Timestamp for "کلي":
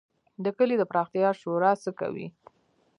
0.57-0.75